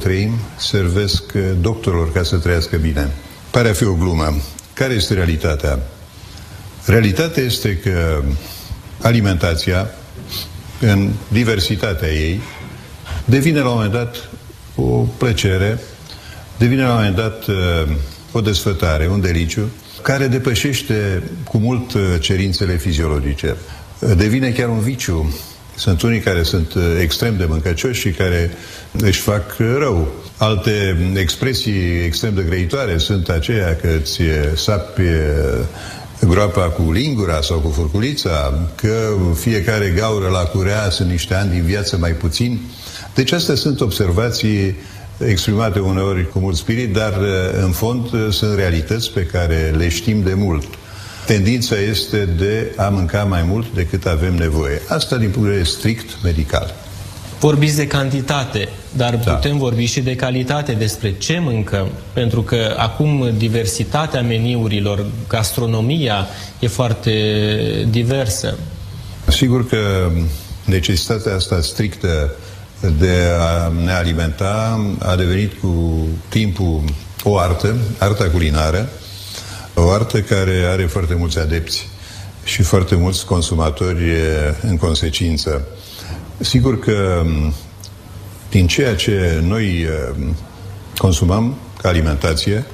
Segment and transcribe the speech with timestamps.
[0.00, 3.10] treimi servesc doctorilor ca să trăiască bine.
[3.50, 4.36] Pare a fi o glumă.
[4.72, 5.78] Care este realitatea?
[6.86, 8.22] Realitatea este că
[9.02, 9.90] alimentația,
[10.80, 12.40] în diversitatea ei,
[13.24, 14.28] devine la un moment dat
[14.74, 15.80] o plăcere,
[16.58, 17.56] devine la un moment dat uh,
[18.32, 19.70] o desfătare, un deliciu,
[20.02, 23.56] care depășește cu mult uh, cerințele fiziologice.
[24.16, 25.34] Devine chiar un viciu.
[25.80, 28.50] Sunt unii care sunt uh, extrem de mâncăcioși și care
[28.92, 30.12] își fac rău.
[30.36, 34.20] Alte expresii extrem de grăitoare sunt aceia că îți
[34.54, 35.02] sapi
[36.20, 41.62] groapa cu lingura sau cu furculița, că fiecare gaură la curea sunt niște ani din
[41.62, 42.60] viață mai puțin.
[43.14, 44.74] Deci astea sunt observații
[45.26, 47.18] exprimate uneori cu mult spirit, dar
[47.62, 50.64] în fond sunt realități pe care le știm de mult.
[51.30, 54.82] Tendința este de a mânca mai mult decât avem nevoie.
[54.88, 56.74] Asta din punct de vedere strict medical.
[57.40, 59.32] Vorbiți de cantitate, dar da.
[59.32, 66.26] putem vorbi și de calitate, despre ce mâncăm, pentru că acum diversitatea meniurilor, gastronomia
[66.58, 67.12] e foarte
[67.90, 68.58] diversă.
[69.28, 70.10] Sigur că
[70.64, 72.34] necesitatea asta strictă
[72.98, 76.84] de a ne alimenta a devenit cu timpul
[77.22, 78.88] o artă, arta culinară,
[79.80, 81.88] o artă care are foarte mulți adepți
[82.44, 84.02] și foarte mulți consumatori
[84.62, 85.66] în consecință.
[86.38, 87.22] Sigur că
[88.50, 89.86] din ceea ce noi
[90.98, 92.64] consumăm ca alimentație,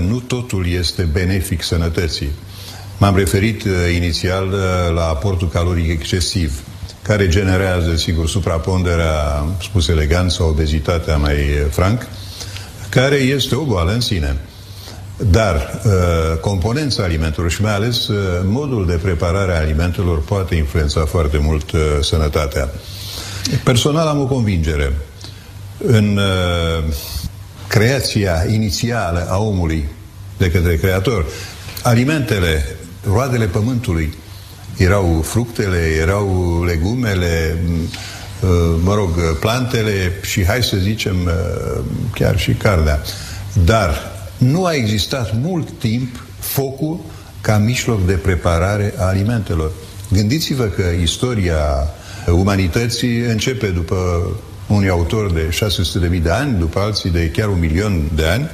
[0.00, 2.30] nu totul este benefic sănătății.
[2.98, 4.48] M-am referit inițial
[4.94, 6.62] la aportul caloric excesiv,
[7.02, 11.36] care generează, sigur, supraponderea, spus elegant, sau obezitatea mai
[11.70, 12.06] franc,
[12.88, 14.36] care este o boală în sine.
[15.18, 21.04] Dar uh, componența alimentelor și mai ales uh, modul de preparare a alimentelor poate influența
[21.04, 22.68] foarte mult uh, sănătatea.
[23.64, 24.92] Personal am o convingere.
[25.86, 26.94] În uh,
[27.68, 29.88] creația inițială a omului
[30.36, 31.24] de către Creator,
[31.82, 32.76] alimentele,
[33.12, 34.14] roadele pământului,
[34.76, 37.62] erau fructele, erau legumele,
[38.40, 38.48] uh,
[38.82, 41.80] mă rog, plantele și hai să zicem uh,
[42.12, 43.00] chiar și carnea.
[43.64, 47.00] Dar nu a existat mult timp focul
[47.40, 49.70] ca mijloc de preparare a alimentelor.
[50.12, 51.88] Gândiți-vă că istoria
[52.26, 54.26] umanității începe după
[54.66, 55.48] unui autor de
[56.16, 58.50] 600.000 de ani, după alții de chiar un milion de ani,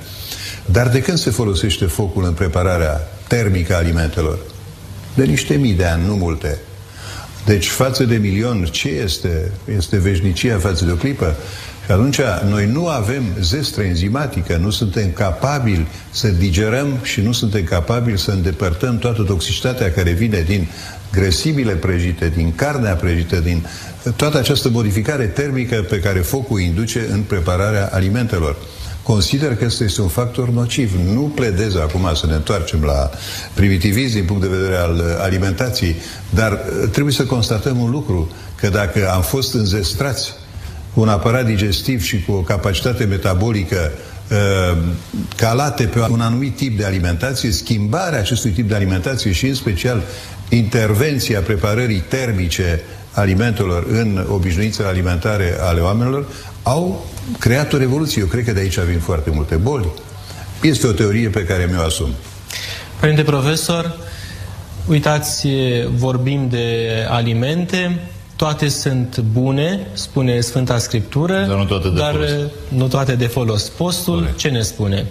[0.67, 4.39] dar de când se folosește focul în prepararea termică a alimentelor?
[5.15, 6.59] De niște mii de ani, nu multe.
[7.45, 9.53] Deci, față de milion, ce este?
[9.77, 11.37] Este veșnicia față de o clipă?
[11.85, 17.65] Și atunci noi nu avem zestră enzimatică, nu suntem capabili să digerăm și nu suntem
[17.65, 20.69] capabili să îndepărtăm toată toxicitatea care vine din
[21.13, 23.67] grăsimile prăjite, din carnea prăjită, din
[24.17, 28.57] toată această modificare termică pe care focul induce în prepararea alimentelor.
[29.03, 30.93] Consider că este un factor nociv.
[31.13, 33.11] Nu pledez acum să ne întoarcem la
[33.55, 35.97] primitivism din punct de vedere al alimentației,
[36.31, 36.53] dar
[36.91, 38.31] trebuie să constatăm un lucru,
[38.61, 40.33] că dacă am fost înzestrați
[40.95, 43.93] cu un aparat digestiv și cu o capacitate metabolică
[44.31, 44.79] uh,
[45.37, 50.03] calate pe un anumit tip de alimentație, schimbarea acestui tip de alimentație și în special
[50.49, 56.27] intervenția preparării termice alimentelor în obișnuințele alimentare ale oamenilor
[56.63, 57.07] au
[57.39, 58.21] creat o revoluție.
[58.21, 59.87] Eu cred că de aici vin foarte multe boli.
[60.63, 62.09] Este o teorie pe care mi-o asum.
[63.01, 63.97] Părinte profesor,
[64.87, 65.49] uitați,
[65.95, 68.01] vorbim de alimente,
[68.37, 72.31] toate sunt bune, spune Sfânta Scriptură, dar nu toate de, dar folos.
[72.69, 73.63] Nu toate de folos.
[73.69, 74.37] Postul, Corect.
[74.37, 75.07] ce ne spune?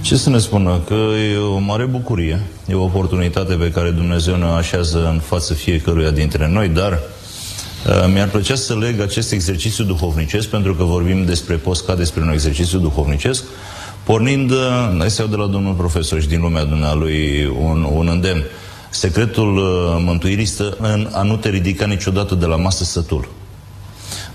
[0.00, 0.80] Ce să ne spună?
[0.86, 0.94] Că
[1.32, 6.10] e o mare bucurie, e o oportunitate pe care Dumnezeu ne așează în față fiecăruia
[6.10, 11.54] dintre noi, dar uh, mi-ar plăcea să leg acest exercițiu duhovnicesc, pentru că vorbim despre
[11.54, 13.44] post ca despre un exercițiu duhovnicesc,
[14.02, 14.56] pornind, uh,
[14.98, 18.42] hai să iau de la domnul profesor și din lumea dumnealui un, un îndemn.
[18.90, 23.28] Secretul uh, mântuirii stă în a nu te ridica niciodată de la masă sătul.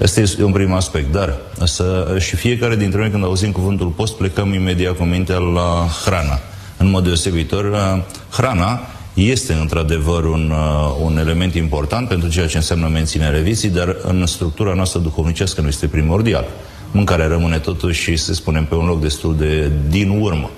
[0.01, 4.13] Asta este un prim aspect, dar să, și fiecare dintre noi când auzim cuvântul post
[4.13, 6.39] plecăm imediat cu mintea la hrana.
[6.77, 8.79] În mod deosebitor, uh, hrana
[9.13, 14.25] este într-adevăr un, uh, un element important pentru ceea ce înseamnă menținerea vieții, dar în
[14.25, 16.45] structura noastră duhovnicească nu este primordial.
[16.91, 20.49] Mâncarea rămâne totuși, să spunem, pe un loc destul de din urmă.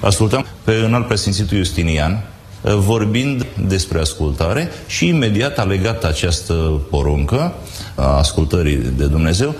[0.00, 2.31] Ascultam pe înalt presimțitul Justinian, uh,
[2.62, 7.52] vorbind despre ascultare și imediat a legat această poruncă
[7.94, 9.54] a ascultării de Dumnezeu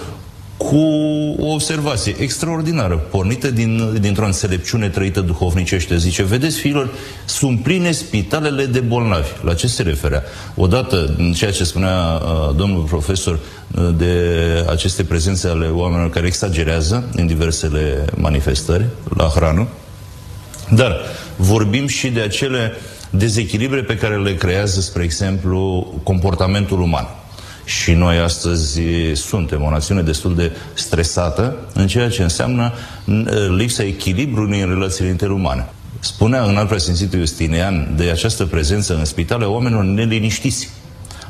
[0.57, 0.77] cu
[1.39, 5.97] o observație extraordinară, pornită din, dintr-o înțelepciune trăită duhovnicește.
[5.97, 6.91] Zice, vedeți, fiilor,
[7.25, 9.29] sunt pline spitalele de bolnavi.
[9.45, 10.23] La ce se referea?
[10.55, 14.15] Odată, în ceea ce spunea uh, domnul profesor uh, de
[14.71, 18.85] aceste prezențe ale oamenilor care exagerează în diversele manifestări
[19.17, 19.69] la hrană,
[20.75, 20.97] dar
[21.37, 22.73] vorbim și de acele
[23.11, 27.07] dezechilibre pe care le creează, spre exemplu, comportamentul uman.
[27.65, 28.81] Și noi astăzi
[29.15, 32.73] suntem o națiune destul de stresată în ceea ce înseamnă
[33.57, 35.69] lipsa echilibrului în relațiile interumane.
[36.01, 40.69] Spunea în alt preasfințitul Justinian de această prezență în spitale a oamenilor neliniștiți,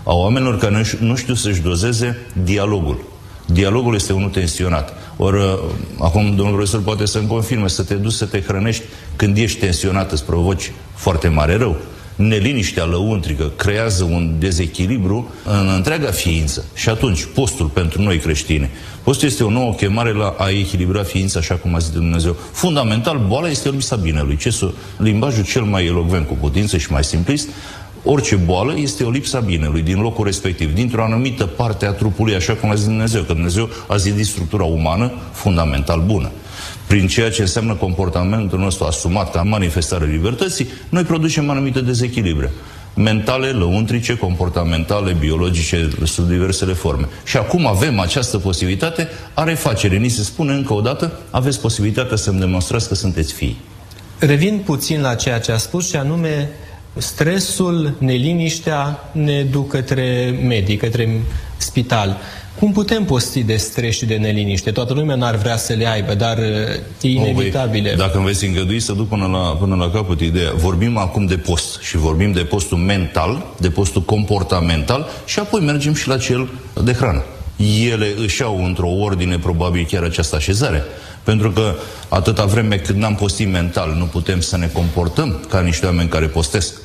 [0.02, 3.11] a oamenilor care nu știu să-și dozeze dialogul.
[3.46, 4.92] Dialogul este unul tensionat.
[5.16, 5.58] Ori, uh,
[5.98, 8.82] acum domnul profesor poate să-mi confirme, să te duci să te hrănești
[9.16, 11.76] când ești tensionat, îți provoci foarte mare rău
[12.14, 16.64] neliniștea lăuntrică creează un dezechilibru în întreaga ființă.
[16.74, 18.70] Și atunci, postul pentru noi creștini,
[19.02, 22.36] postul este o nouă chemare la a echilibra ființa, așa cum a zis Dumnezeu.
[22.52, 24.36] Fundamental, boala este lipsa binelui.
[24.36, 27.48] Ce să, limbajul cel mai elogvent cu putință și mai simplist,
[28.04, 32.54] Orice boală este o lipsa binelui din locul respectiv, dintr-o anumită parte a trupului, așa
[32.54, 36.30] cum a zis Dumnezeu, că Dumnezeu a zidit structura umană fundamental bună
[36.86, 42.50] prin ceea ce înseamnă comportamentul nostru asumat ca manifestare libertății, noi producem anumite dezechilibre
[42.94, 47.08] mentale, lăuntrice, comportamentale, biologice, sub diversele forme.
[47.24, 49.96] Și acum avem această posibilitate a refacere.
[49.96, 53.60] Ni se spune încă o dată, aveți posibilitatea să-mi demonstrați că sunteți fii.
[54.18, 56.48] Revin puțin la ceea ce a spus și anume
[56.98, 61.20] stresul, neliniștea ne duc către medic, către
[61.56, 62.16] spital.
[62.58, 64.70] Cum putem posti de stres și de neliniște?
[64.70, 66.38] Toată lumea n-ar vrea să le aibă, dar
[67.00, 67.90] e inevitabile.
[67.90, 71.26] Oh, dacă îmi veți îngădui să duc până la, până la capăt ideea, vorbim acum
[71.26, 76.18] de post și vorbim de postul mental, de postul comportamental și apoi mergem și la
[76.18, 76.48] cel
[76.84, 77.22] de hrană.
[77.88, 80.82] Ele își au într-o ordine probabil chiar această așezare.
[81.22, 81.74] Pentru că
[82.08, 86.26] atâta vreme cât n-am postit mental, nu putem să ne comportăm ca niște oameni care
[86.26, 86.81] postesc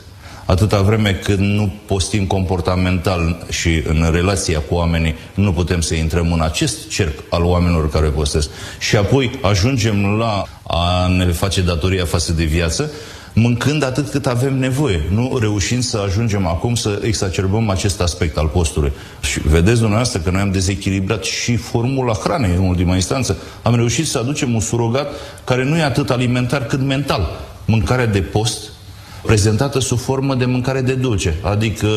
[0.47, 6.33] atâta vreme cât nu postim comportamental și în relația cu oamenii, nu putem să intrăm
[6.33, 8.49] în acest cerc al oamenilor care postesc.
[8.79, 12.91] Și apoi ajungem la a ne face datoria față de viață,
[13.33, 18.47] mâncând atât cât avem nevoie, nu reușind să ajungem acum să exacerbăm acest aspect al
[18.47, 18.91] postului.
[19.21, 23.37] Și vedeți dumneavoastră că noi am dezechilibrat și formula hranei în ultima instanță.
[23.61, 25.07] Am reușit să aducem un surogat
[25.43, 27.29] care nu e atât alimentar cât mental.
[27.65, 28.59] Mâncarea de post
[29.27, 31.87] prezentată sub formă de mâncare de dulce, adică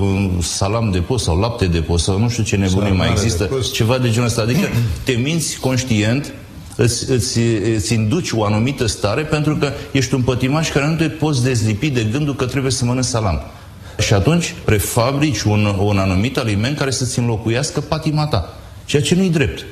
[0.00, 3.48] um, salam de post sau lapte de post sau nu știu ce nebunie mai există,
[3.50, 4.40] de ceva de genul ăsta.
[4.42, 4.68] Adică
[5.04, 6.32] te minți conștient
[6.76, 7.38] îți, îți,
[7.74, 11.90] îți induci o anumită stare pentru că ești un pătimaș care nu te poți dezlipi
[11.90, 13.40] de gândul că trebuie să mănânci salam.
[13.98, 18.58] Și atunci prefabrici un, un anumit aliment care să-ți înlocuiască patima ta.
[18.84, 19.64] Ceea ce nu-i drept.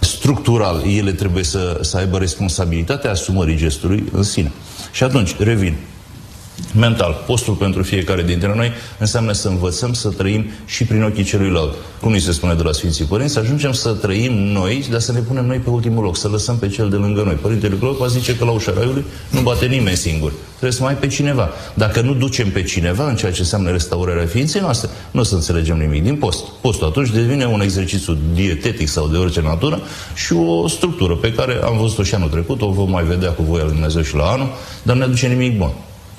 [0.00, 4.52] Structural, ele trebuie să, să aibă responsabilitatea asumării gestului în sine.
[4.92, 5.74] Și atunci, revin
[6.74, 7.22] mental.
[7.26, 11.74] Postul pentru fiecare dintre noi înseamnă să învățăm să trăim și prin ochii celuilalt.
[12.00, 15.12] Cum ni se spune de la Sfinții Părinți, să ajungem să trăim noi, dar să
[15.12, 17.34] ne punem noi pe ultimul loc, să lăsăm pe cel de lângă noi.
[17.34, 20.32] Părintele Clopa zice că la ușa raiului nu bate nimeni singur.
[20.48, 21.48] Trebuie să mai ai pe cineva.
[21.74, 25.34] Dacă nu ducem pe cineva în ceea ce înseamnă restaurarea ființei noastre, nu o să
[25.34, 26.44] înțelegem nimic din post.
[26.60, 29.80] Postul atunci devine un exercițiu dietetic sau de orice natură
[30.14, 33.42] și o structură pe care am văzut-o și anul trecut, o vom mai vedea cu
[33.42, 34.48] voia lui Dumnezeu și la anul,
[34.82, 35.72] dar nu ne aduce nimic bun.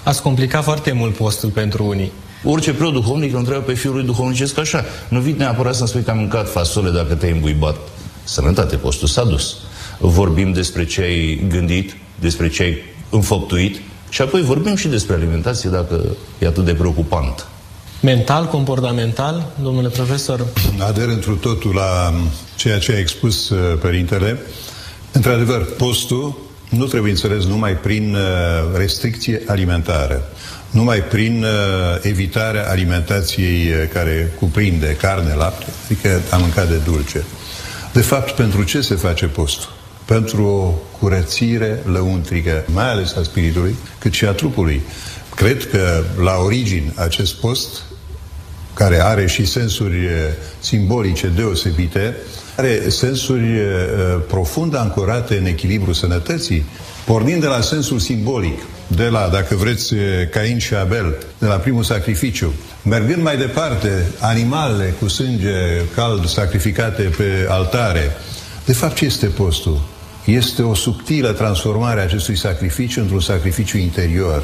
[0.03, 2.11] Ați complicat foarte mult postul pentru unii.
[2.43, 4.85] Orice preot duhovnic îl întreabă pe fiul lui duhovnicesc așa.
[5.07, 7.75] Nu vii neapărat să-mi spui că am mâncat fasole dacă te-ai îmbuibat.
[8.23, 9.55] Sănătate, postul s-a dus.
[9.99, 12.77] Vorbim despre ce ai gândit, despre ce ai
[13.09, 16.01] înfăptuit și apoi vorbim și despre alimentație dacă
[16.39, 17.47] e atât de preocupant.
[18.01, 20.45] Mental, comportamental, domnule profesor?
[20.79, 22.13] Ader întru totul la
[22.55, 24.39] ceea ce a expus uh, părintele.
[25.11, 26.37] Într-adevăr, postul
[26.75, 30.29] nu trebuie înțeles numai prin uh, restricție alimentară,
[30.69, 31.49] numai prin uh,
[32.01, 37.23] evitarea alimentației uh, care cuprinde carne, lapte, adică a mâncat de dulce.
[37.93, 39.71] De fapt, pentru ce se face postul?
[40.05, 44.81] Pentru o curățire lăuntrică, mai ales a spiritului, cât și a trupului.
[45.35, 47.83] Cred că la origine acest post,
[48.73, 50.09] care are și sensuri
[50.59, 52.15] simbolice deosebite,
[52.55, 56.65] are sensuri uh, profund ancorate în echilibru sănătății,
[57.05, 59.93] pornind de la sensul simbolic, de la, dacă vreți,
[60.31, 65.55] Cain și Abel, de la primul sacrificiu, mergând mai departe, animalele cu sânge
[65.95, 68.11] cald sacrificate pe altare.
[68.65, 69.81] De fapt, ce este postul?
[70.25, 74.43] Este o subtilă transformare a acestui sacrificiu într-un sacrificiu interior.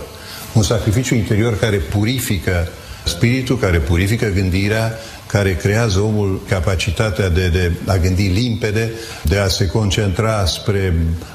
[0.54, 2.68] Un sacrificiu interior care purifică
[3.04, 4.94] spiritul care purifică gândirea,
[5.32, 8.92] care creează omul capacitatea de, de a gândi limpede,
[9.24, 10.94] de a se concentra spre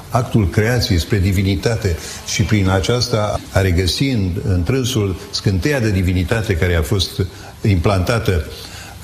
[0.09, 1.97] actul creației, spre divinitate
[2.27, 7.21] și prin aceasta a regăsi în, în trânsul scânteia de divinitate care a fost
[7.61, 8.45] implantată.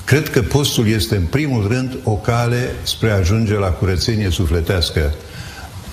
[0.04, 5.14] Cred că postul este în primul rând o cale spre a ajunge la curățenie sufletească.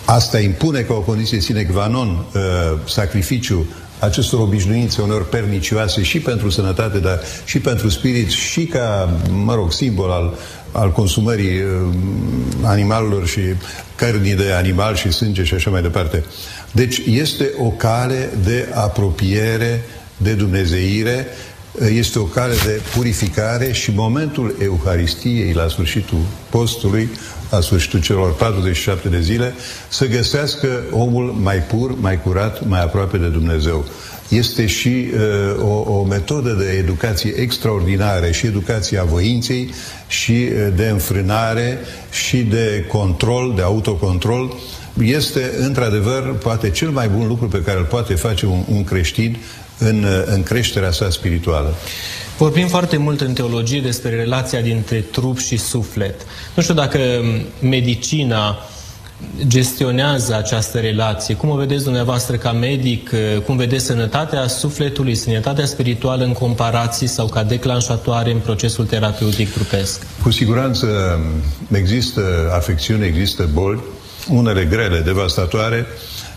[0.06, 2.41] Asta impune ca o condiție sine qua non uh,
[2.88, 3.68] sacrificiu
[4.00, 9.72] acestor obișnuințe uneori pernicioase și pentru sănătate, dar și pentru spirit și ca, mă rog,
[9.72, 10.34] simbol al,
[10.72, 11.96] al consumării uh,
[12.63, 13.41] animalelor și
[13.96, 16.24] cărnii de animal și sânge și așa mai departe.
[16.72, 19.84] Deci este o cale de apropiere
[20.18, 21.27] de dumnezeire,
[21.89, 27.09] este o cale de purificare și momentul Euharistiei la sfârșitul postului
[27.49, 29.53] la sfârșitul celor 47 de zile,
[29.89, 33.85] să găsească omul mai pur, mai curat, mai aproape de Dumnezeu.
[34.29, 39.73] Este și uh, o, o metodă de educație extraordinară și educația voinței
[40.07, 41.77] și uh, de înfrânare
[42.11, 44.53] și de control, de autocontrol.
[45.01, 49.38] Este, într-adevăr, poate cel mai bun lucru pe care îl poate face un, un creștin
[49.79, 51.74] în, uh, în creșterea sa spirituală.
[52.38, 56.21] Vorbim foarte mult în teologie despre relația dintre trup și suflet.
[56.55, 57.00] Nu știu dacă
[57.62, 58.57] medicina
[59.48, 61.36] gestionează această relație.
[61.36, 63.12] Cum o vedeți dumneavoastră ca medic?
[63.45, 70.05] Cum vedeți sănătatea sufletului, sănătatea spirituală în comparații sau ca declanșatoare în procesul terapeutic trupesc?
[70.21, 71.19] Cu siguranță
[71.71, 72.21] există
[72.55, 73.79] afecțiuni, există boli,
[74.29, 75.86] unele grele, devastatoare,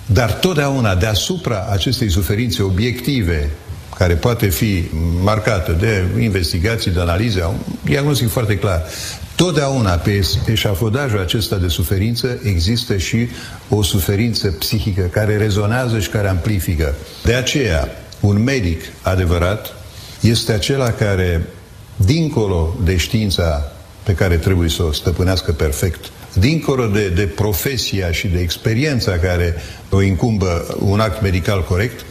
[0.06, 3.50] dar totdeauna deasupra acestei suferințe obiective
[3.96, 4.84] care poate fi
[5.22, 8.82] marcată de investigații, de analize, un diagnostic foarte clar.
[9.34, 13.28] Totdeauna pe eșafodajul acesta de suferință există și
[13.68, 16.94] o suferință psihică care rezonează și care amplifică.
[17.24, 17.88] De aceea,
[18.20, 19.74] un medic adevărat
[20.20, 21.46] este acela care,
[21.96, 28.26] dincolo de știința pe care trebuie să o stăpânească perfect, dincolo de, de profesia și
[28.26, 29.54] de experiența care
[29.90, 32.04] o incumbă un act medical corect,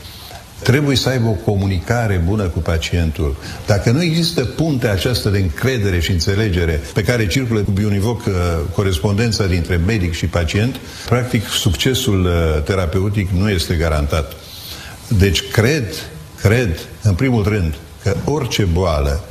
[0.64, 3.36] trebuie să aibă o comunicare bună cu pacientul.
[3.66, 8.34] Dacă nu există puntea aceasta de încredere și înțelegere pe care circulă cu bionivoc uh,
[8.76, 10.76] corespondența dintre medic și pacient,
[11.06, 14.34] practic succesul uh, terapeutic nu este garantat.
[15.08, 15.94] Deci cred,
[16.42, 17.74] cred, în primul rând,
[18.04, 19.24] că orice boală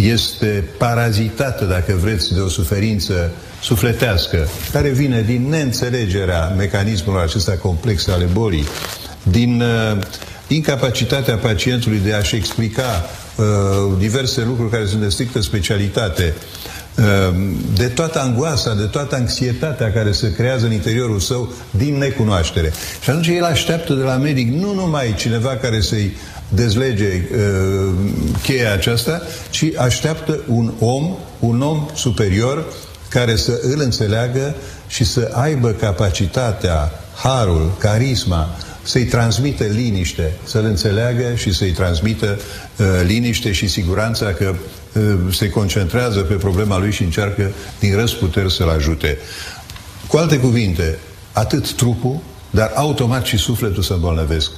[0.00, 3.30] este parazitată, dacă vreți, de o suferință
[3.62, 8.64] sufletească, care vine din neînțelegerea mecanismelor acestea complexe ale bolii,
[9.22, 9.98] din uh,
[10.48, 13.04] incapacitatea pacientului de a-și explica
[13.36, 13.44] uh,
[13.98, 16.34] diverse lucruri care sunt de strictă specialitate,
[16.96, 17.34] uh,
[17.74, 22.72] de toată angoasa, de toată anxietatea care se creează în interiorul său din necunoaștere.
[23.02, 26.16] Și atunci el așteaptă de la medic nu numai cineva care să-i
[26.54, 27.92] dezlege uh,
[28.42, 32.64] cheia aceasta, ci așteaptă un om, un om superior
[33.08, 34.54] care să îl înțeleagă
[34.86, 42.38] și să aibă capacitatea, harul, carisma, să-i transmită liniște, să-l înțeleagă și să-i transmită
[42.76, 44.54] uh, liniște și siguranța că
[44.94, 45.02] uh,
[45.32, 49.18] se concentrează pe problema lui și încearcă din răsputeri să-l ajute.
[50.06, 50.98] Cu alte cuvinte,
[51.32, 54.50] atât trupul, dar automat și sufletul se îmbolnăvesc.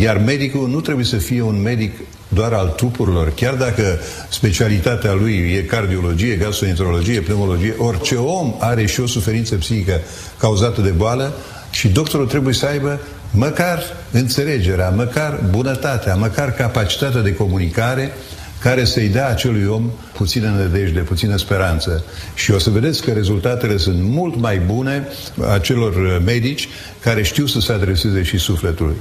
[0.00, 1.92] Iar medicul nu trebuie să fie un medic
[2.28, 9.00] doar al trupurilor, chiar dacă specialitatea lui e cardiologie, gastroenterologie, pneumologie, orice om are și
[9.00, 10.00] o suferință psihică
[10.38, 11.32] cauzată de boală
[11.70, 13.00] și doctorul trebuie să aibă
[13.30, 18.12] măcar înțelegerea, măcar bunătatea, măcar capacitatea de comunicare
[18.60, 22.04] care să-i dea acelui om puțină nădejde, puțină speranță.
[22.34, 25.08] Și o să vedeți că rezultatele sunt mult mai bune
[25.48, 26.68] a celor medici
[27.00, 28.96] care știu să se adreseze și sufletului.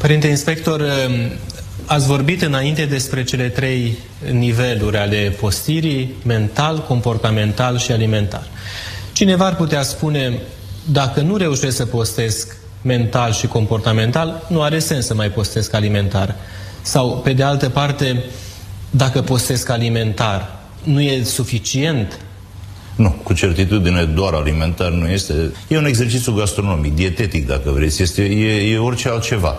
[0.00, 0.82] Părinte inspector,
[1.84, 3.98] ați vorbit înainte despre cele trei
[4.32, 8.46] niveluri ale postirii, mental, comportamental și alimentar.
[9.12, 10.38] Cineva ar putea spune,
[10.84, 16.34] dacă nu reușesc să postesc mental și comportamental, nu are sens să mai postesc alimentar.
[16.82, 18.24] Sau, pe de altă parte,
[18.90, 22.20] dacă postesc alimentar, nu e suficient?
[22.96, 25.34] Nu, cu certitudine doar alimentar nu este.
[25.68, 28.02] E un exercițiu gastronomic, dietetic, dacă vreți.
[28.02, 29.56] Este, e, e orice altceva.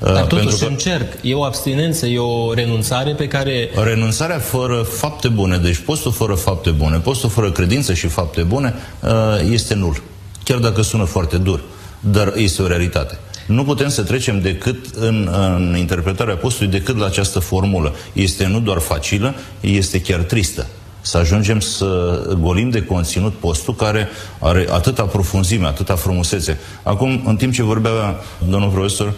[0.00, 0.64] Dar uh, totuși că...
[0.64, 1.12] încerc.
[1.22, 3.70] E o abstinență, e o renunțare pe care...
[3.82, 8.74] Renunțarea fără fapte bune, deci postul fără fapte bune, postul fără credință și fapte bune,
[9.00, 9.10] uh,
[9.50, 10.02] este nul.
[10.44, 11.60] Chiar dacă sună foarte dur
[12.00, 13.18] dar este o realitate.
[13.46, 17.94] Nu putem să trecem decât în, în interpretarea postului decât la această formulă.
[18.12, 20.66] Este nu doar facilă, este chiar tristă.
[21.00, 26.58] Să ajungem să golim de conținut postul care are atâta profunzime, atâta frumusețe.
[26.82, 29.12] Acum, în timp ce vorbea domnul profesor,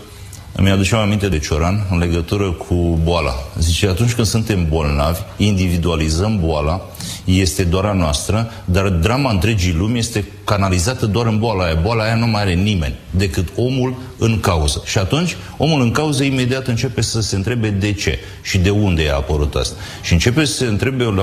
[0.53, 3.35] îmi aduceam aminte de Cioran în legătură cu boala.
[3.59, 6.81] Zice, atunci când suntem bolnavi, individualizăm boala,
[7.25, 11.79] este doar a noastră, dar drama întregii lumi este canalizată doar în boala aia.
[11.83, 14.83] Boala aia nu mai are nimeni decât omul în cauză.
[14.85, 19.09] Și atunci, omul în cauză imediat începe să se întrebe de ce și de unde
[19.11, 19.77] a apărut asta.
[20.03, 21.15] Și începe să se întrebe,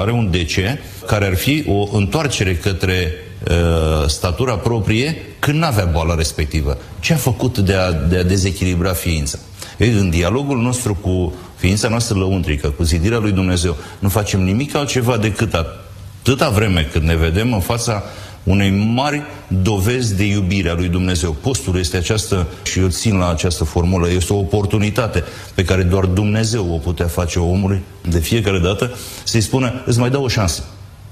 [0.00, 3.14] are un de ce, care ar fi o întoarcere către
[3.48, 6.78] uh, statura proprie când n-avea boala respectivă.
[7.00, 9.38] Ce a făcut de a, de a dezechilibra ființa?
[9.78, 14.74] Ei, în dialogul nostru cu ființa noastră lăuntrică, cu zidirea lui Dumnezeu, nu facem nimic
[14.74, 18.02] altceva decât atâta vreme când ne vedem în fața
[18.46, 21.32] unei mari dovezi de iubire a lui Dumnezeu.
[21.32, 25.24] Postul este această, și eu țin la această formulă, este o oportunitate
[25.54, 28.90] pe care doar Dumnezeu o putea face omului de fiecare dată,
[29.24, 30.62] să-i spună, îți mai dau o șansă.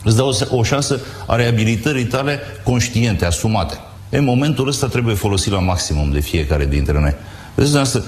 [0.05, 3.79] Îți dau o, o șansă a reabilitării tale conștiente, asumate.
[4.09, 7.15] În momentul ăsta trebuie folosit la maximum de fiecare dintre noi.
[7.55, 8.03] Vedeți,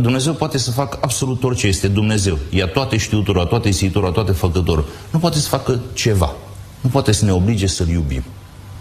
[0.00, 2.38] Dumnezeu poate să facă absolut orice este Dumnezeu.
[2.50, 4.88] Ia toate știutura, toate isitura, toate făcătorul.
[5.10, 6.32] Nu poate să facă ceva.
[6.80, 8.24] Nu poate să ne oblige să-L iubim.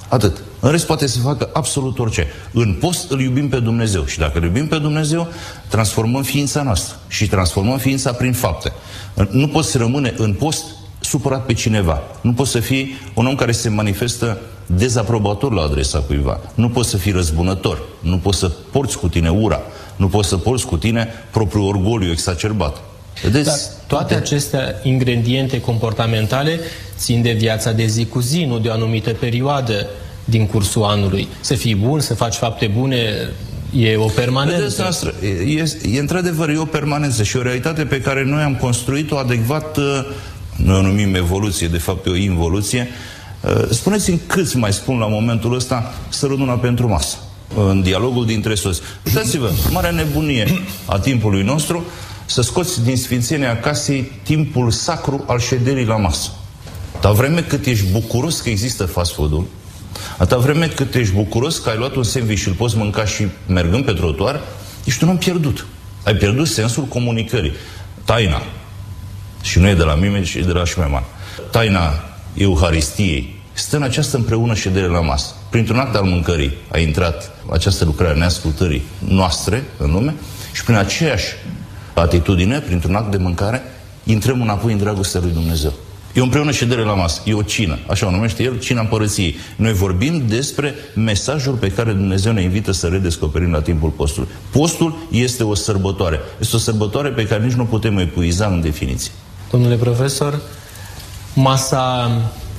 [0.09, 0.43] Atât.
[0.59, 2.27] În rest poate să facă absolut orice.
[2.53, 4.05] În post îl iubim pe Dumnezeu.
[4.05, 5.27] Și dacă îl iubim pe Dumnezeu,
[5.67, 6.95] transformăm ființa noastră.
[7.07, 8.71] Și transformăm ființa prin fapte.
[9.29, 10.63] Nu poți să rămâne în post
[11.07, 12.01] supărat pe cineva.
[12.21, 16.39] Nu poți să fii un om care se manifestă dezaprobator la adresa cuiva.
[16.55, 17.81] Nu poți să fii răzbunător.
[17.99, 19.61] Nu poți să porți cu tine ura.
[19.95, 22.77] Nu poți să porți cu tine propriul orgoliu exacerbat.
[23.23, 23.47] Vedeți?
[23.47, 26.59] Dar toate aceste ingrediente comportamentale
[26.97, 29.87] țin de viața de zi cu zi, nu de o anumită perioadă
[30.25, 31.27] din cursul anului.
[31.39, 32.97] Să fii bun, să faci fapte bune,
[33.75, 34.57] e o permanență.
[34.57, 35.63] Vedeți, noastră, e,
[35.95, 39.83] e într-adevăr e o permanență și o realitate pe care noi am construit-o adecvat, uh,
[40.63, 42.87] noi o numim evoluție, de fapt e o involuție.
[43.41, 47.17] Uh, spuneți-mi câți mai spun la momentul ăsta să răduna pentru masă
[47.55, 48.81] în dialogul dintre soți.
[49.05, 51.85] Uitați-vă, marea nebunie a timpului nostru
[52.25, 56.29] să scoți din sfințenia casei timpul sacru al șederii la masă.
[57.01, 59.45] Dar vreme cât ești bucuros că există fast food-ul,
[60.17, 63.27] atâta vreme cât ești bucuros că ai luat un sandwich și îl poți mânca și
[63.47, 64.41] mergând pe trotuar,
[64.85, 65.65] ești un om pierdut.
[66.03, 67.51] Ai pierdut sensul comunicării.
[68.05, 68.41] Taina,
[69.47, 71.03] și nu e de la mine, ci e de la Șmeman,
[71.51, 71.93] taina
[72.33, 75.33] Euharistiei stă în această împreună ședere la masă.
[75.49, 80.15] Printr-un act al mâncării a intrat această lucrare a neascultării noastre în lume
[80.53, 81.25] și prin aceeași
[81.93, 83.61] atitudine, printr-un act de mâncare,
[84.03, 85.73] intrăm înapoi în dragostea lui Dumnezeu.
[86.13, 89.35] E o împreună ședere la masă, e o cină, așa o numește el, cina împărăției.
[89.55, 94.29] Noi vorbim despre mesajul pe care Dumnezeu ne invită să redescoperim la timpul postului.
[94.51, 96.19] Postul este o sărbătoare.
[96.39, 99.11] Este o sărbătoare pe care nici nu putem epuiza în definiție.
[99.51, 100.41] Domnule profesor,
[101.33, 102.11] masa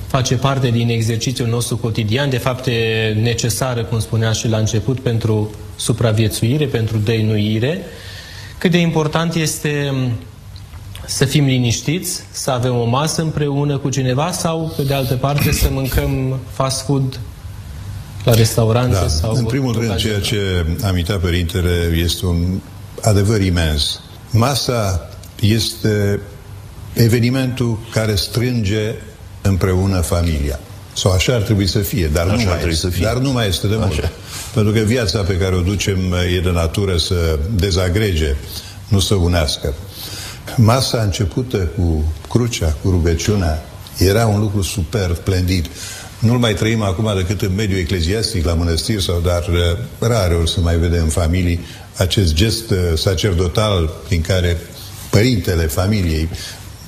[0.07, 4.99] face parte din exercițiul nostru cotidian, de fapt e necesară, cum spunea și la început,
[4.99, 7.81] pentru supraviețuire, pentru dăinuire.
[8.57, 9.93] Cât de important este
[11.05, 15.51] să fim liniștiți, să avem o masă împreună cu cineva sau, pe de altă parte,
[15.51, 17.19] să mâncăm fast food
[18.23, 19.07] la restaurante da.
[19.07, 19.33] sau...
[19.33, 22.59] În primul rând, ceea ce amintea Părintele este un
[23.01, 24.01] adevăr imens.
[24.31, 26.19] Masa este
[26.93, 28.93] evenimentul care strânge
[29.41, 30.59] împreună familia.
[30.93, 33.05] Sau așa ar trebui să fie, dar, nu mai, este, să fie.
[33.05, 33.91] dar nu mai este de mult.
[33.91, 34.11] Așa.
[34.53, 35.97] Pentru că viața pe care o ducem
[36.35, 38.35] e de natură să dezagrege,
[38.87, 39.73] nu să unească.
[40.55, 43.65] Masa începută cu crucea, cu rugăciunea,
[43.97, 45.69] era un lucru super, splendid.
[46.19, 50.49] Nu-l mai trăim acum decât în mediul ecleziastic, la mănăstiri sau, dar uh, rare ori
[50.49, 51.59] să mai vedem în familii
[51.97, 54.57] acest gest uh, sacerdotal prin care
[55.09, 56.29] părintele familiei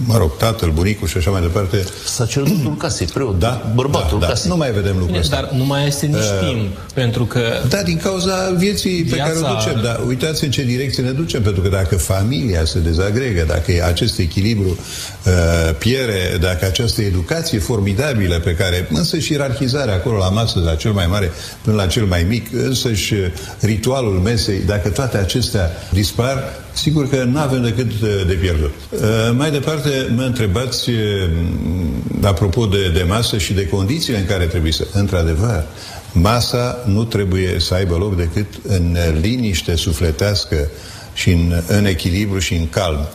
[0.06, 1.84] mă rog, tatăl, bunicul și așa mai departe.
[2.06, 3.72] Sacerdotul casei, preot, da?
[3.76, 4.32] bărbatul da, da.
[4.32, 4.50] casei.
[4.50, 5.36] Nu mai vedem lucrul ăsta.
[5.36, 7.42] Dar nu mai este nici uh, timp, pentru că...
[7.70, 9.24] Da, din cauza vieții viața...
[9.24, 9.82] pe care o ducem.
[9.84, 14.20] Dar uitați în ce direcție ne ducem, pentru că dacă familia se dezagregă, dacă acest
[14.20, 20.60] echilibru uh, piere, dacă această educație formidabilă pe care, însă și ierarhizarea acolo la masă,
[20.60, 23.16] de la cel mai mare până la cel mai mic, însă și
[23.60, 27.92] ritualul mesei, dacă toate acestea dispar, sigur că nu avem decât
[28.28, 28.74] de pierdut.
[28.90, 29.00] Uh,
[29.38, 30.98] mai departe, mă întrebați uh,
[32.22, 34.88] apropo de, de masă și de condițiile în care trebuie să...
[34.94, 35.66] Într-adevăr,
[36.12, 40.70] masa nu trebuie să aibă loc decât în liniște sufletească
[41.14, 43.08] și în, în echilibru și în calm.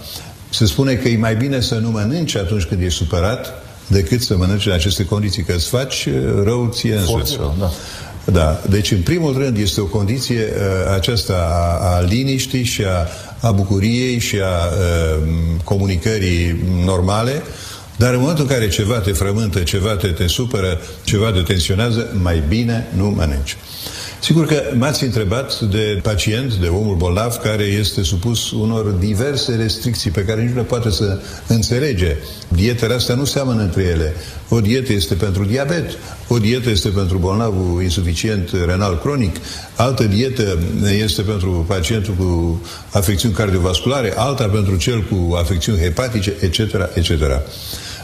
[0.50, 4.36] Se spune că e mai bine să nu mănânci atunci când ești supărat decât să
[4.36, 6.14] mănânci în aceste condiții, că îți faci uh,
[6.44, 7.38] rău ție însuți.
[7.58, 7.70] Da.
[8.32, 8.60] Da.
[8.68, 13.06] Deci, în primul rând, este o condiție uh, aceasta a, a liniștii și a,
[13.40, 15.22] a bucuriei și a uh,
[15.64, 17.42] comunicării normale,
[17.96, 22.16] dar în momentul în care ceva te frământă, ceva te, te supără, ceva te tensionează,
[22.22, 23.56] mai bine nu mănânci.
[24.20, 30.10] Sigur că m-ați întrebat de pacient, de omul bolnav, care este supus unor diverse restricții
[30.10, 32.16] pe care nici nu le poate să înțelege.
[32.48, 34.14] Dietele astea nu seamănă între ele.
[34.48, 35.90] O dietă este pentru diabet,
[36.28, 39.36] o dietă este pentru bolnavul insuficient renal cronic,
[39.76, 40.58] altă dietă
[41.02, 46.58] este pentru pacientul cu afecțiuni cardiovasculare, alta pentru cel cu afecțiuni hepatice, etc.,
[46.94, 47.10] etc.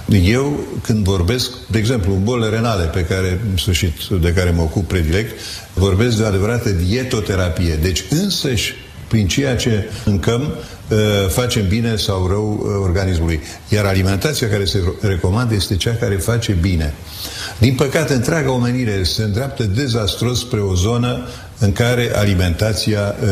[0.09, 4.63] Eu, când vorbesc, de exemplu, în bolile renale pe care, în sfârșit, de care mă
[4.63, 5.41] ocup predilect,
[5.75, 7.79] vorbesc de o adevărată dietoterapie.
[7.83, 8.75] Deci, însăși,
[9.09, 10.55] prin ceea ce mâncăm,
[10.91, 13.41] ă, facem bine sau rău ă, organismului.
[13.69, 16.95] Iar alimentația care se recomandă este cea care face bine.
[17.59, 23.29] Din păcate, întreaga omenire se îndreaptă dezastros spre o zonă în care alimentația uh,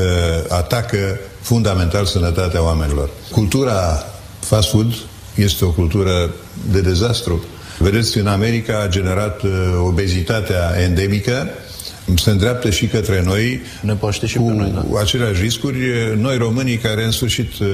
[0.48, 3.10] atacă fundamental sănătatea oamenilor.
[3.30, 4.04] Cultura
[4.40, 4.94] fast food
[5.42, 6.34] este o cultură
[6.72, 7.44] de dezastru.
[7.78, 9.50] Vedeți, în America a generat uh,
[9.86, 11.48] obezitatea endemică,
[12.16, 15.00] se îndreaptă și către noi ne paște și cu pe noi, da.
[15.00, 15.76] aceleași riscuri.
[16.16, 17.66] Noi românii care în sfârșit uh,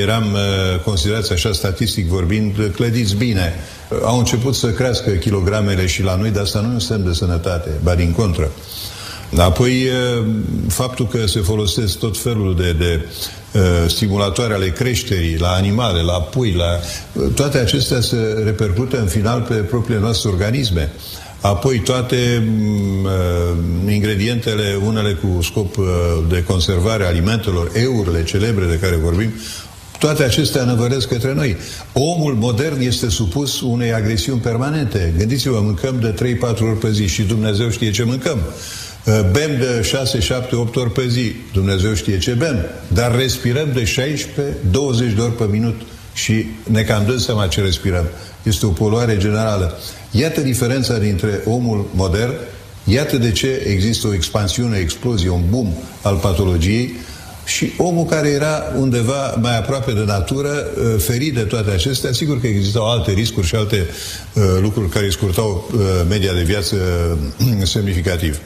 [0.00, 3.54] eram uh, considerați așa statistic vorbind, clădiți bine.
[4.02, 7.12] Au început să crească kilogramele și la noi, dar asta nu e un semn de
[7.12, 8.50] sănătate, ba din contră.
[9.38, 9.88] Apoi,
[10.68, 13.06] faptul că se folosesc tot felul de, de
[13.52, 16.78] uh, stimulatoare ale creșterii la animale, la pui, la...
[17.34, 20.92] toate acestea se repercută în final pe propriile noastre organisme.
[21.40, 22.42] Apoi toate
[23.02, 25.86] uh, ingredientele, unele cu scop uh,
[26.28, 29.32] de conservare a alimentelor, eurile celebre de care vorbim,
[30.00, 31.56] toate acestea năvăresc către noi.
[31.92, 35.12] Omul modern este supus unei agresiuni permanente.
[35.18, 38.38] Gândiți-vă, mâncăm de 3-4 ori pe zi și Dumnezeu știe ce mâncăm.
[39.04, 42.56] Uh, bem de 6, 7, 8 ori pe zi, Dumnezeu știe ce bem,
[42.88, 45.80] dar respirăm de 16, 20 de ori pe minut
[46.12, 48.04] și ne cam dăm seama ce respirăm.
[48.42, 49.78] Este o poluare generală.
[50.10, 52.32] Iată diferența dintre omul modern,
[52.84, 55.68] iată de ce există o expansiune, o explozie, un boom
[56.02, 56.94] al patologiei
[57.50, 62.40] și omul care era undeva mai aproape de natură, uh, ferit de toate acestea, sigur
[62.40, 63.86] că existau alte riscuri și alte
[64.34, 66.76] uh, lucruri care îi scurtau uh, media de viață
[67.38, 68.38] uh, semnificativ.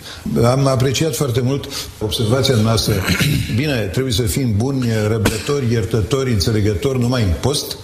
[0.45, 2.95] Am apreciat foarte mult observația noastră.
[3.57, 7.77] Bine, trebuie să fim buni, răbdători, iertători, înțelegători numai în post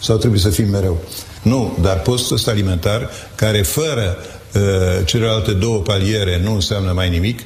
[0.00, 0.98] sau trebuie să fim mereu?
[1.42, 4.16] Nu, dar postul ăsta alimentar, care fără
[4.54, 4.60] uh,
[5.04, 7.40] celelalte două paliere nu înseamnă mai nimic,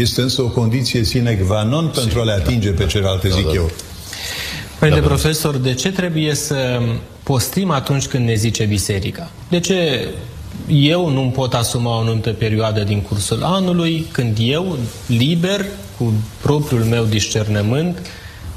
[0.00, 3.70] este însă o condiție sine qua non pentru a le atinge pe celelalte, zic eu.
[4.78, 6.80] Părinte da, profesor, de ce trebuie să
[7.22, 9.30] postim atunci când ne zice biserica?
[9.48, 10.08] De ce
[10.68, 15.64] eu nu pot asuma o anumită perioadă din cursul anului, când eu, liber,
[15.98, 18.06] cu propriul meu discernământ,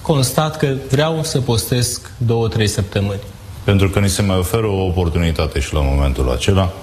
[0.01, 3.19] constat că vreau să postesc două, trei săptămâni?
[3.63, 6.73] Pentru că ni se mai oferă o oportunitate și la momentul acela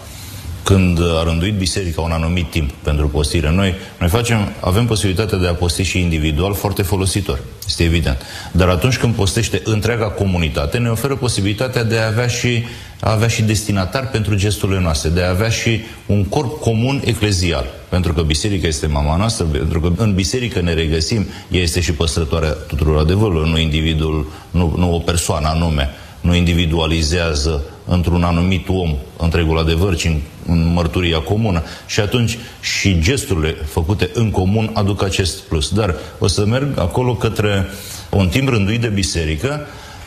[0.67, 5.47] când a rânduit biserica un anumit timp pentru postire, noi, noi facem, avem posibilitatea de
[5.47, 8.23] a posti și individual foarte folositor, este evident.
[8.53, 12.65] Dar atunci când postește întreaga comunitate, ne oferă posibilitatea de a avea și,
[13.01, 17.65] a avea și destinatar pentru gesturile noastre, de a avea și un corp comun eclezial.
[17.89, 21.93] Pentru că biserica este mama noastră, pentru că în biserică ne regăsim, ea este și
[21.93, 25.91] păstrătoarea tuturor adevărului, nu individul, nu, nu o persoană anume
[26.27, 31.63] nu individualizează într-un anumit om întregul adevăr, ci în, în mărturia comună.
[31.87, 35.69] Și atunci și gesturile făcute în comun aduc acest plus.
[35.69, 37.67] Dar o să merg acolo către
[38.11, 39.61] un timp rânduit de biserică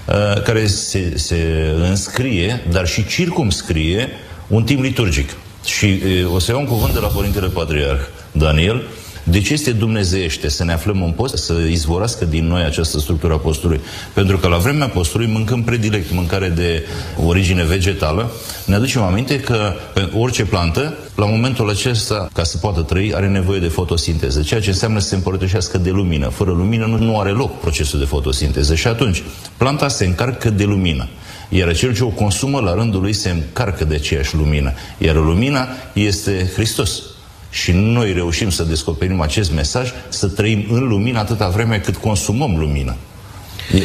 [0.08, 4.10] uh, care se, se înscrie, dar și circumscrie
[4.48, 5.30] un timp liturgic.
[5.66, 8.02] Și uh, o să iau un cuvânt de la Părintele Patriarh
[8.32, 8.82] Daniel,
[9.30, 13.34] de ce este dumnezeiește să ne aflăm în post, să izvorască din noi această structură
[13.34, 13.80] a postului?
[14.14, 16.86] Pentru că la vremea postului mâncăm predilect mâncare de
[17.26, 18.32] origine vegetală.
[18.66, 19.74] Ne aducem aminte că
[20.18, 24.70] orice plantă, la momentul acesta, ca să poată trăi, are nevoie de fotosinteză, ceea ce
[24.70, 26.28] înseamnă să se împărăteșească de lumină.
[26.28, 29.24] Fără lumină nu, nu are loc procesul de fotosinteză și atunci
[29.58, 31.08] planta se încarcă de lumină.
[31.50, 34.74] Iar cel ce o consumă la rândul lui se încarcă de aceeași lumină.
[34.98, 37.02] Iar lumina este Hristos.
[37.50, 42.58] Și noi reușim să descoperim acest mesaj, să trăim în lumină atâta vreme cât consumăm
[42.58, 42.96] lumină.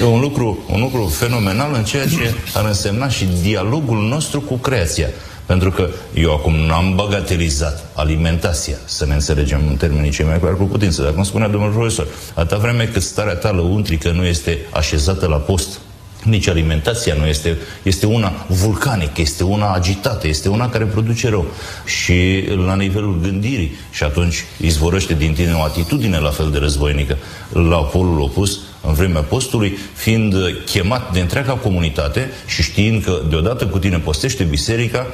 [0.01, 4.55] E un lucru, un lucru fenomenal în ceea ce ar însemna și dialogul nostru cu
[4.55, 5.09] creația.
[5.47, 10.41] Pentru că eu acum nu am bagatelizat alimentația, să ne înțelegem în termenii cei mai
[10.41, 11.03] clar cu putință.
[11.03, 15.37] Dar cum spunea domnul profesor, atâta vreme cât starea ta lăuntrică nu este așezată la
[15.37, 15.81] post,
[16.25, 21.47] nici alimentația nu este, este una vulcanică, este una agitată, este una care produce rău.
[21.85, 23.77] Și la nivelul gândirii.
[23.91, 27.17] Și atunci izvorăște din tine o atitudine la fel de războinică.
[27.53, 30.35] La polul opus, în vremea postului, fiind
[30.65, 35.07] chemat de întreaga comunitate și știind că deodată cu tine postește biserica,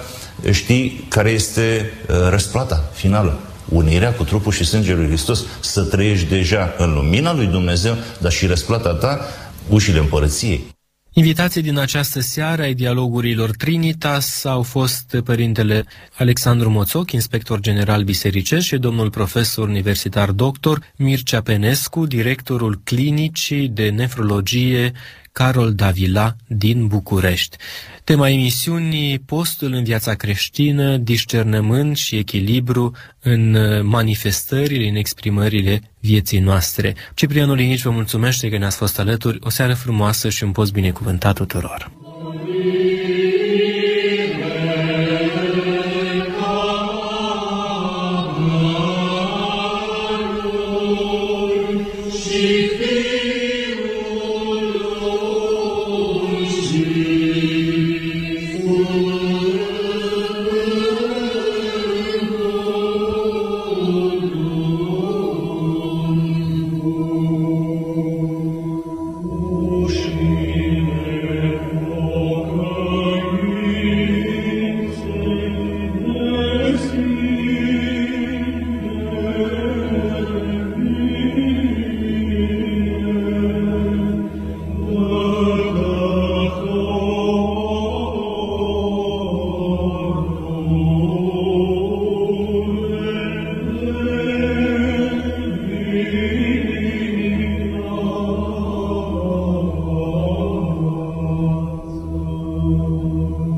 [0.50, 3.38] știi care este uh, răsplata finală
[3.70, 8.32] unirea cu trupul și sângele lui Hristos, să trăiești deja în lumina lui Dumnezeu, dar
[8.32, 9.20] și răsplata ta,
[9.68, 10.69] ușile împărăției.
[11.12, 18.66] Invitații din această seară ai dialogurilor Trinitas au fost părintele Alexandru Moțoc, inspector general bisericesc
[18.66, 24.92] și domnul profesor universitar doctor Mircea Penescu, directorul clinicii de nefrologie
[25.32, 27.56] Carol Davila din București.
[28.04, 36.94] Tema emisiunii Postul în viața creștină, discernământ și echilibru în manifestările, în exprimările vieții noastre.
[37.14, 39.38] Ciprianul Linici vă mulțumește că ne-ați fost alături.
[39.40, 41.90] O seară frumoasă și un post binecuvântat tuturor.
[42.04, 43.39] Amin.